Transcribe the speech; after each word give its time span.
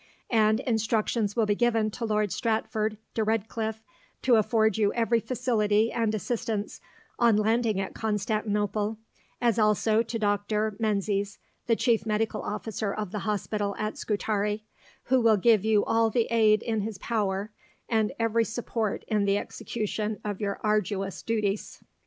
And 0.31 0.61
instructions 0.61 1.35
will 1.35 1.45
be 1.45 1.53
given 1.53 1.91
to 1.91 2.05
Lord 2.05 2.31
Stratford 2.31 2.97
de 3.13 3.23
Redcliffe 3.23 3.83
to 4.23 4.33
afford 4.37 4.75
you 4.75 4.91
every 4.93 5.19
facility 5.19 5.91
and 5.91 6.15
assistance 6.15 6.81
on 7.19 7.37
landing 7.37 7.79
at 7.79 7.93
Constantinople, 7.93 8.97
as 9.39 9.59
also 9.59 10.01
to 10.01 10.17
Dr. 10.17 10.75
Menzies, 10.79 11.37
the 11.67 11.75
Chief 11.75 12.03
Medical 12.07 12.41
Officer 12.41 12.91
of 12.91 13.11
the 13.11 13.19
Hospital 13.29 13.75
at 13.77 13.95
Scutari, 13.95 14.63
who 15.03 15.21
will 15.21 15.37
give 15.37 15.63
you 15.63 15.85
all 15.85 16.09
the 16.09 16.25
aid 16.31 16.63
in 16.63 16.81
his 16.81 16.97
power 16.97 17.51
and 17.87 18.11
every 18.17 18.43
support 18.43 19.03
in 19.07 19.25
the 19.25 19.37
execution 19.37 20.17
of 20.25 20.41
your 20.41 20.59
arduous 20.63 21.21
duties. 21.21 21.79